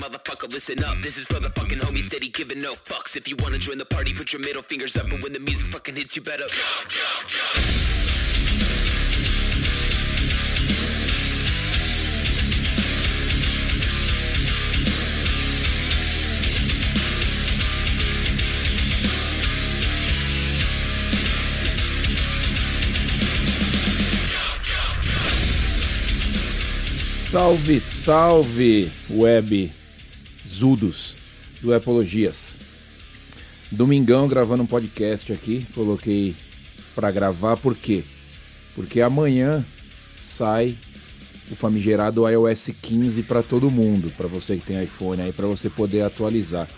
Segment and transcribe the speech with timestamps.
[0.00, 0.98] motherfucker, listen up.
[1.00, 3.16] This is for the fucking homies, steady giving no fucks.
[3.16, 5.68] If you wanna join the party, put your middle fingers up, and when the music
[5.68, 7.90] fucking hits, you better jump, jump, jump.
[27.30, 29.70] Salve, salve, web
[30.50, 31.16] Zudos,
[31.62, 32.58] do Epologias.
[33.70, 36.34] Domingão gravando um podcast aqui, coloquei
[36.94, 38.02] para gravar, por quê?
[38.74, 39.64] Porque amanhã
[40.20, 40.76] sai
[41.50, 45.70] o famigerado iOS 15 para todo mundo, para você que tem iPhone aí, para você
[45.70, 46.68] poder atualizar.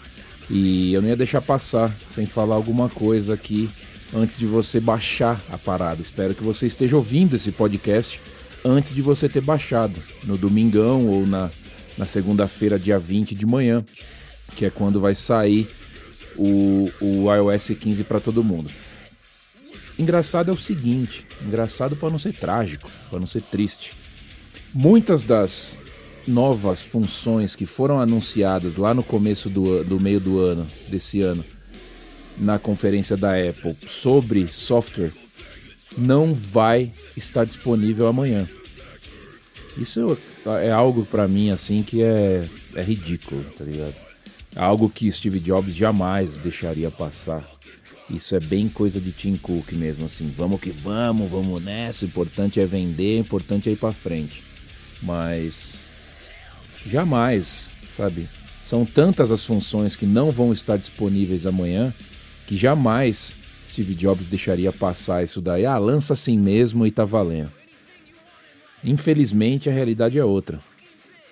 [0.50, 3.70] E eu não ia deixar passar sem falar alguma coisa aqui
[4.14, 6.02] antes de você baixar a parada.
[6.02, 8.20] Espero que você esteja ouvindo esse podcast
[8.64, 11.50] antes de você ter baixado no domingão ou na
[11.96, 13.84] na segunda-feira, dia 20 de manhã,
[14.54, 15.68] que é quando vai sair
[16.36, 18.70] o, o iOS 15 para todo mundo.
[19.98, 23.92] Engraçado é o seguinte, engraçado para não ser trágico, para não ser triste.
[24.72, 25.78] Muitas das
[26.26, 31.44] novas funções que foram anunciadas lá no começo do, do meio do ano, desse ano,
[32.38, 35.12] na conferência da Apple sobre software,
[35.96, 38.48] não vai estar disponível amanhã.
[39.76, 43.94] Isso é algo para mim assim que é, é ridículo, tá ligado?
[44.54, 47.48] Algo que Steve Jobs jamais deixaria passar.
[48.10, 52.08] Isso é bem coisa de Tim Cook mesmo, assim, vamos que vamos, vamos nessa, o
[52.08, 54.42] importante é vender, o importante é ir para frente.
[55.00, 55.82] Mas
[56.86, 58.28] jamais, sabe?
[58.62, 61.94] São tantas as funções que não vão estar disponíveis amanhã
[62.46, 65.64] que jamais Steve Jobs deixaria passar isso daí.
[65.64, 67.50] Ah, lança assim mesmo e tá valendo.
[68.84, 70.60] Infelizmente, a realidade é outra.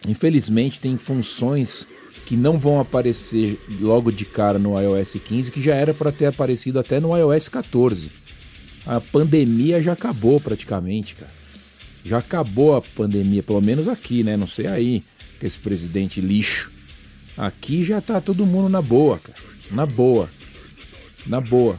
[0.09, 1.87] Infelizmente, tem funções
[2.27, 6.27] que não vão aparecer logo de cara no iOS 15, que já era para ter
[6.27, 8.11] aparecido até no iOS 14.
[8.87, 11.33] A pandemia já acabou praticamente, cara.
[12.05, 14.37] Já acabou a pandemia, pelo menos aqui, né?
[14.37, 15.03] Não sei aí,
[15.39, 16.71] que esse presidente lixo.
[17.37, 19.39] Aqui já tá todo mundo na boa, cara.
[19.71, 20.29] Na boa.
[21.27, 21.79] Na boa.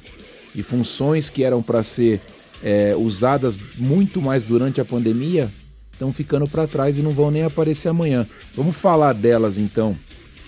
[0.53, 2.21] E funções que eram para ser
[2.61, 5.49] é, usadas muito mais durante a pandemia
[6.01, 8.25] estão ficando para trás e não vão nem aparecer amanhã.
[8.55, 9.95] Vamos falar delas então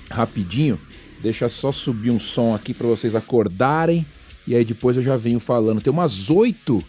[0.10, 0.80] rapidinho.
[1.22, 4.04] Deixa só subir um som aqui para vocês acordarem
[4.48, 5.80] e aí depois eu já venho falando.
[5.80, 6.84] Tem umas oito,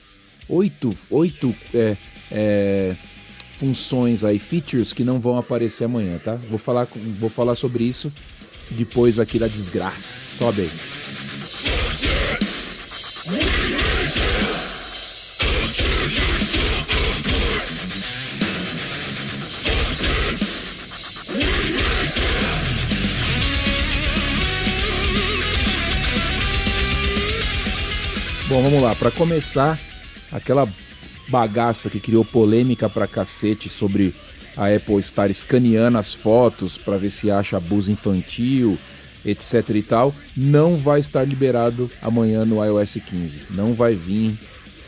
[0.49, 1.97] oito, oito é,
[2.33, 2.97] é,
[3.53, 6.35] funções aí, features que não vão aparecer amanhã, tá?
[6.49, 6.89] Vou falar,
[7.19, 8.11] vou falar sobre isso
[8.71, 10.17] depois aqui da desgraça.
[10.39, 11.04] Sobe aí.
[28.55, 28.95] Bom, vamos lá.
[28.95, 29.77] Para começar,
[30.31, 30.69] aquela
[31.27, 34.15] bagaça que criou polêmica para cacete sobre
[34.57, 38.79] a Apple estar escaneando as fotos para ver se acha abuso infantil,
[39.27, 43.41] etc e tal, não vai estar liberado amanhã no iOS 15.
[43.51, 44.39] Não vai vir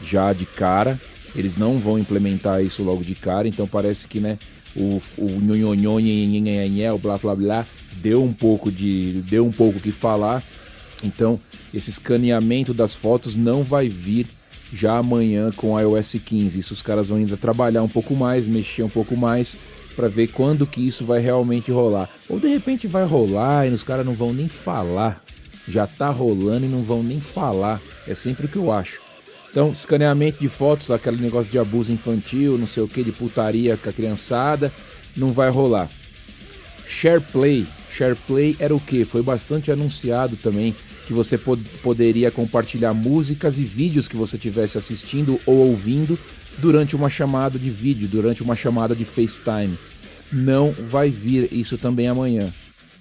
[0.00, 0.96] já de cara.
[1.34, 4.38] Eles não vão implementar isso logo de cara, então parece que, né,
[4.76, 5.26] o, o
[6.94, 7.66] o blá blá blá,
[7.96, 10.40] deu um pouco de deu um pouco que falar
[11.02, 11.38] então,
[11.72, 14.26] esse escaneamento das fotos não vai vir
[14.72, 16.58] já amanhã com iOS 15.
[16.58, 19.56] Isso os caras vão ainda trabalhar um pouco mais, mexer um pouco mais
[19.94, 22.08] para ver quando que isso vai realmente rolar.
[22.28, 25.22] Ou de repente vai rolar e os caras não vão nem falar.
[25.68, 27.80] Já tá rolando e não vão nem falar.
[28.06, 29.00] É sempre o que eu acho.
[29.50, 33.76] Então, escaneamento de fotos, aquele negócio de abuso infantil, não sei o que, de putaria
[33.76, 34.70] com a criançada,
[35.16, 35.88] não vai rolar.
[36.86, 39.04] SharePlay, SharePlay era o que?
[39.04, 40.76] Foi bastante anunciado também
[41.06, 46.18] que você pod poderia compartilhar músicas e vídeos que você estivesse assistindo ou ouvindo
[46.58, 49.78] durante uma chamada de vídeo, durante uma chamada de FaceTime.
[50.32, 52.52] Não vai vir isso também amanhã.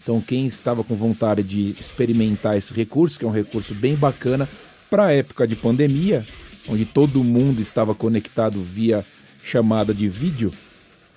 [0.02, 4.48] Então, quem estava com vontade de experimentar esse recurso, que é um recurso bem bacana
[4.90, 6.24] para a época de pandemia,
[6.70, 9.04] onde todo mundo estava conectado via
[9.44, 10.52] chamada de vídeo,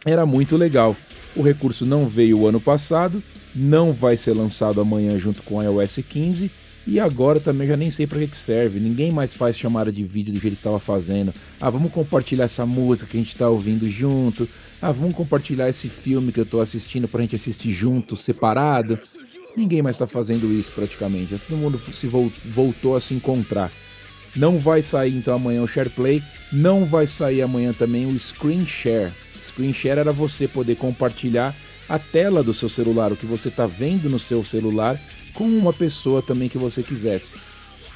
[0.06, 0.96] era muito legal.
[1.36, 3.22] O recurso não veio o ano passado,
[3.58, 6.50] não vai ser lançado amanhã junto com o iOS 15
[6.86, 8.80] e agora também já nem sei para que, serve.
[8.80, 11.34] Ninguém mais faz chamada de vídeo do jeito que estava fazendo.
[11.60, 14.48] Ah, vamos compartilhar essa música que a gente está ouvindo junto.
[14.80, 18.98] Ah, vamos compartilhar esse filme que eu estou assistindo para a gente assistir junto, separado.
[19.54, 21.38] Ninguém mais está fazendo isso praticamente.
[21.46, 23.70] Todo mundo se voltou a se encontrar.
[24.34, 26.22] Não vai sair então amanhã o SharePlay.
[26.50, 29.12] Não vai sair amanhã também o Screen Share.
[29.42, 31.54] Screen Share era você poder compartilhar
[31.88, 35.00] a tela do seu celular, o que você está vendo no seu celular,
[35.32, 37.36] com uma pessoa também que você quisesse.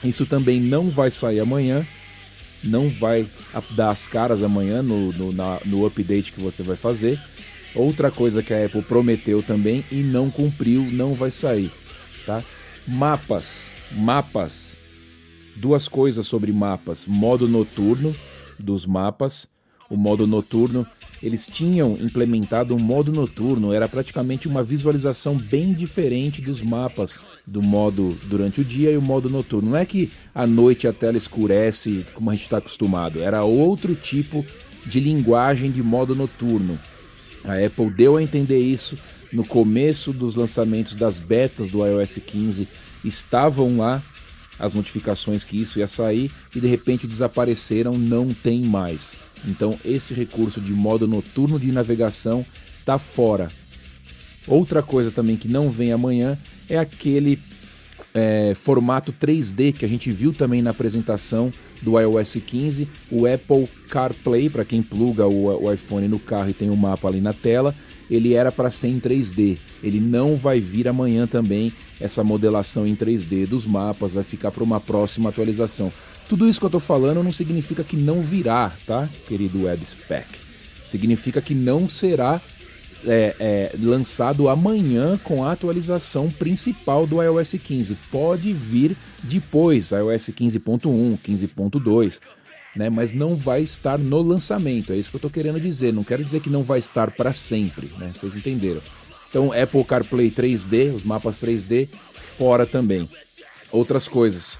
[0.02, 1.86] Isso também não vai sair amanhã,
[2.64, 3.28] não vai
[3.70, 7.20] dar as caras amanhã no, no, na, no update que você vai fazer.
[7.74, 11.70] Outra coisa que a Apple prometeu também e não cumpriu, não vai sair,
[12.26, 12.42] tá?
[12.86, 14.76] Mapas, mapas.
[15.56, 18.14] Duas coisas sobre mapas: modo noturno
[18.58, 19.48] dos mapas.
[19.88, 20.86] O modo noturno
[21.22, 27.62] eles tinham implementado um modo noturno, era praticamente uma visualização bem diferente dos mapas do
[27.62, 29.70] modo durante o dia e o modo noturno.
[29.70, 33.94] Não é que à noite a tela escurece como a gente está acostumado, era outro
[33.94, 34.44] tipo
[34.84, 36.78] de linguagem de modo noturno.
[37.44, 38.98] A Apple deu a entender isso
[39.32, 42.68] no começo dos lançamentos das betas do iOS 15,
[43.04, 44.02] estavam lá
[44.58, 49.16] as notificações que isso ia sair e de repente desapareceram, não tem mais.
[49.46, 52.44] Então esse recurso de modo noturno de navegação
[52.78, 53.48] está fora.
[54.46, 57.38] Outra coisa também que não vem amanhã é aquele
[58.14, 63.68] é, formato 3D que a gente viu também na apresentação do iOS 15, o Apple
[63.88, 67.20] CarPlay, para quem pluga o, o, iPhone no carro e tem o um mapa ali
[67.20, 67.74] na tela,
[68.10, 69.58] ele era para ser em 3D.
[69.82, 74.62] Ele não vai vir amanhã também, essa modelação em 3D dos mapas, vai ficar para
[74.62, 75.92] uma próxima atualização.
[76.28, 80.26] Tudo isso que eu estou falando não significa que não virá, tá, querido WebSpec?
[80.84, 82.40] Significa que não será
[83.06, 87.96] é, é, lançado amanhã com a atualização principal do iOS 15.
[88.10, 92.20] Pode vir depois, iOS 15.1, 15.2,
[92.76, 92.88] né?
[92.88, 94.92] Mas não vai estar no lançamento.
[94.92, 95.92] É isso que eu estou querendo dizer.
[95.92, 98.12] Não quero dizer que não vai estar para sempre, né?
[98.14, 98.80] Vocês entenderam?
[99.28, 103.08] Então, Apple CarPlay 3D, os mapas 3D, fora também.
[103.70, 104.58] Outras coisas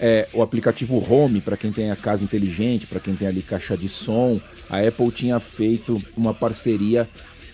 [0.00, 3.76] é, o aplicativo Home, para quem tem a casa inteligente, para quem tem ali caixa
[3.76, 4.40] de som,
[4.70, 7.08] a Apple tinha feito uma parceria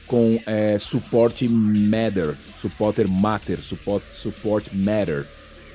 [0.06, 5.26] com é, suporte Matter, suporte Matter, suporte, suporte Matter,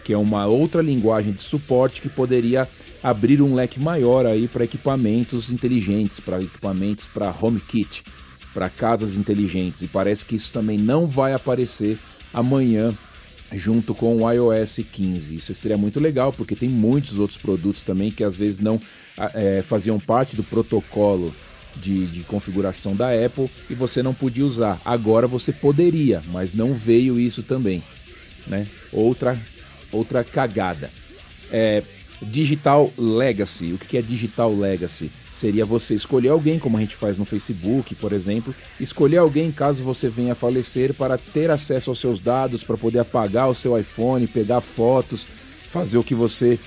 [0.04, 2.68] que é uma outra linguagem de suporte que poderia
[3.02, 8.04] abrir um leque maior aí para equipamentos inteligentes, para equipamentos para HomeKit,
[8.54, 9.82] para casas inteligentes.
[9.82, 11.98] E parece que isso também não vai aparecer
[12.34, 12.94] amanhã
[13.54, 15.36] junto com o iOS 15.
[15.36, 18.80] Isso seria muito legal, porque tem muitos outros produtos também que às vezes não
[19.34, 21.34] é, faziam parte do protocolo
[21.76, 24.82] de, de, configuração da Apple e você não podia usar.
[24.84, 27.84] Agora você poderia, mas não veio isso também.
[28.48, 28.68] Né?
[28.92, 29.40] Outra,
[29.92, 30.90] outra cagada.
[31.52, 31.84] É,
[32.22, 33.74] Digital Legacy.
[33.74, 35.12] O que é Digital Legacy?
[35.32, 39.84] Seria você escolher alguém, como a gente faz no Facebook, por exemplo, escolher alguém caso
[39.84, 43.78] você venha a falecer para ter acesso aos seus dados, para poder apagar o seu
[43.78, 45.26] iPhone, pegar fotos,
[45.70, 46.60] fazer o que você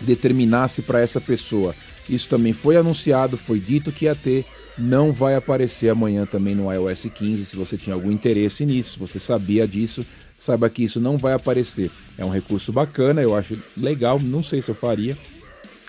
[0.00, 1.74] determinasse para essa pessoa.
[2.08, 4.44] Isso também foi anunciado, foi dito que ia ter,
[4.78, 7.44] não vai aparecer amanhã também no iOS 15.
[7.44, 10.04] Se você tinha algum interesse nisso, se você sabia disso,
[10.36, 11.90] saiba que isso não vai aparecer.
[12.18, 15.16] É um recurso bacana, eu acho legal, não sei se eu faria,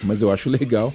[0.04, 0.94] mas eu acho legal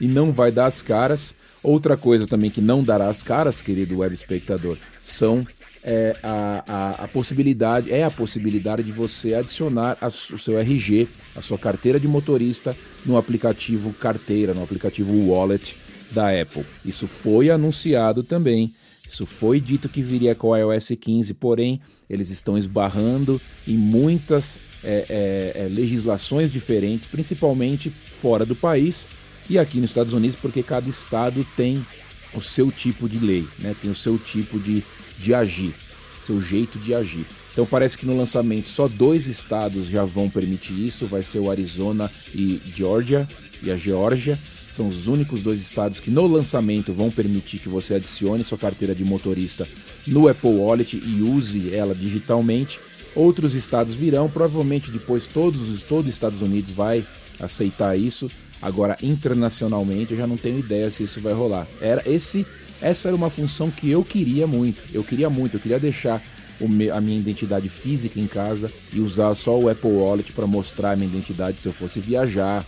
[0.00, 1.34] e não vai dar as caras.
[1.62, 5.46] Outra coisa também que não dará as caras, querido web espectador, são
[5.84, 11.06] é, a, a, a, possibilidade, é a possibilidade de você adicionar a, o seu RG,
[11.36, 15.76] a sua carteira de motorista no aplicativo carteira, no aplicativo Wallet
[16.10, 16.64] da Apple.
[16.84, 18.74] Isso foi anunciado também.
[19.06, 24.60] Isso foi dito que viria com o iOS 15, porém eles estão esbarrando em muitas
[24.82, 29.06] é, é, é, legislações diferentes, principalmente fora do país
[29.48, 31.84] e aqui nos Estados Unidos, porque cada estado tem
[32.32, 33.74] o seu tipo de lei, né?
[33.80, 34.84] tem o seu tipo de,
[35.18, 35.74] de agir,
[36.22, 37.26] seu jeito de agir.
[37.52, 41.50] Então parece que no lançamento só dois estados já vão permitir isso, vai ser o
[41.50, 43.28] Arizona e Georgia
[43.62, 44.38] e a Geórgia.
[44.72, 48.94] São os únicos dois estados que no lançamento vão permitir que você adicione sua carteira
[48.94, 49.68] de motorista
[50.06, 52.78] no Apple Wallet e use ela digitalmente.
[53.14, 57.04] Outros estados virão, provavelmente depois todos todo os Estados Unidos vai
[57.38, 58.30] aceitar isso.
[58.62, 61.66] Agora, internacionalmente, eu já não tenho ideia se isso vai rolar.
[61.80, 62.46] Era esse,
[62.80, 64.84] essa era uma função que eu queria muito.
[64.92, 66.22] Eu queria muito, eu queria deixar
[66.68, 70.92] meu, a minha identidade física em casa e usar só o Apple Wallet para mostrar
[70.92, 72.64] a minha identidade se eu fosse viajar,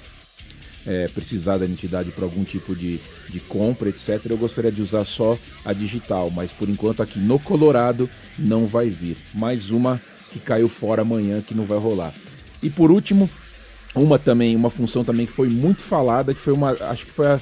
[0.86, 4.20] é, precisar da identidade para algum tipo de, de compra, etc.
[4.28, 8.08] Eu gostaria de usar só a digital, mas por enquanto aqui no Colorado
[8.38, 9.16] não vai vir.
[9.34, 12.12] Mais uma que caiu fora amanhã que não vai rolar.
[12.62, 13.28] E por último,
[13.94, 17.26] uma também, uma função também que foi muito falada, que foi uma, acho que foi
[17.26, 17.40] a,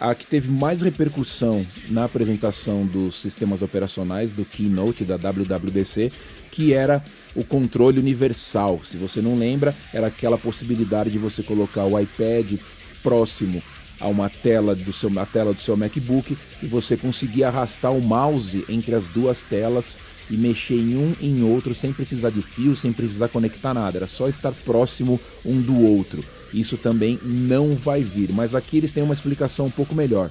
[0.00, 6.10] a que teve mais repercussão na apresentação dos sistemas operacionais do Keynote da WWDC,
[6.50, 7.04] que era
[7.34, 8.80] o controle universal.
[8.82, 12.58] Se você não lembra, era aquela possibilidade de você colocar o iPad
[13.02, 13.62] próximo
[14.00, 18.00] a uma tela do seu, a tela do seu MacBook e você conseguir arrastar o
[18.00, 19.98] mouse entre as duas telas
[20.30, 23.98] e mexer em um e em outro sem precisar de fio, sem precisar conectar nada.
[23.98, 26.24] Era só estar próximo um do outro.
[26.52, 30.30] Isso também não vai vir, mas aqui eles têm uma explicação um pouco melhor.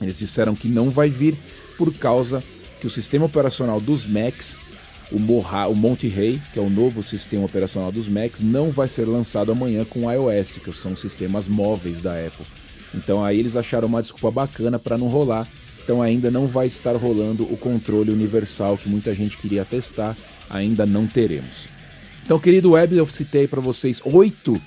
[0.00, 1.36] Eles disseram que não vai vir
[1.78, 2.42] por causa
[2.80, 4.56] que o sistema operacional dos Macs,
[5.12, 8.88] o, Moha, o Monte Rey, que é o novo sistema operacional dos Macs, não vai
[8.88, 12.46] ser lançado amanhã com o iOS, que são sistemas móveis da Apple.
[12.94, 15.46] Então aí eles acharam uma desculpa bacana para não rolar.
[15.82, 20.16] Então ainda não vai estar rolando o controle universal que muita gente queria testar,
[20.48, 21.68] ainda não teremos.
[22.24, 24.60] Então, querido web, eu citei para vocês oito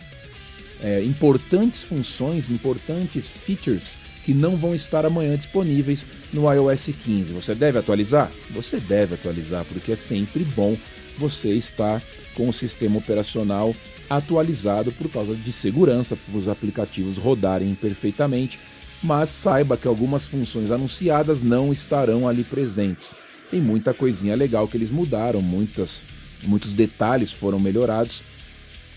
[0.82, 7.32] é, importantes funções, importantes features que não vão estar amanhã disponíveis no iOS 15.
[7.32, 8.30] Você deve atualizar?
[8.52, 10.78] Você deve atualizar, porque é sempre bom
[11.18, 12.04] você estar
[12.36, 13.74] com o sistema operacional
[14.10, 18.60] atualizado por causa de segurança, para os aplicativos rodarem perfeitamente.
[19.02, 23.16] Mas saiba que algumas funções anunciadas não estarão ali presentes.
[23.50, 26.04] Tem muita coisinha legal que eles mudaram, muitas,
[26.44, 28.24] muitos detalhes foram melhorados,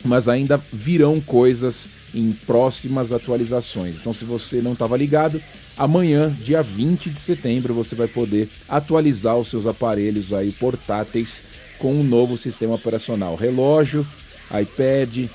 [0.05, 3.97] mas ainda virão coisas em próximas atualizações.
[3.97, 5.41] Então, se você não estava ligado,
[5.77, 11.43] amanhã, dia 20 de setembro, você vai poder atualizar os seus aparelhos aí portáteis
[11.79, 14.07] com um novo sistema operacional, relógio,
[14.51, 15.31] iPad,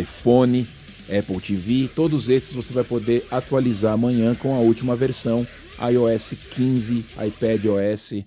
[0.00, 0.66] iPhone,
[1.06, 5.46] Apple TV, todos esses você vai poder atualizar amanhã com a última versão
[5.80, 8.24] iOS 15, iPadOS,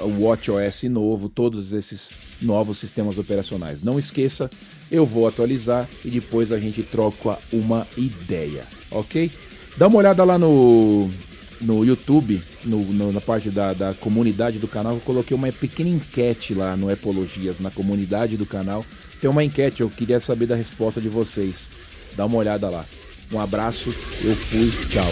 [0.00, 3.82] WatchOS novo, todos esses novos sistemas operacionais.
[3.82, 4.50] Não esqueça,
[4.90, 9.30] eu vou atualizar e depois a gente troca uma ideia, ok?
[9.76, 11.10] Dá uma olhada lá no,
[11.60, 15.90] no YouTube, no, no, na parte da, da comunidade do canal, eu coloquei uma pequena
[15.90, 18.84] enquete lá no Epologias, na comunidade do canal.
[19.20, 21.70] Tem uma enquete, eu queria saber da resposta de vocês.
[22.16, 22.84] Dá uma olhada lá.
[23.32, 25.10] Um abraço, eu fui, tchau.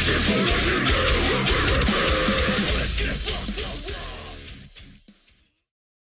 [0.00, 2.19] Music for the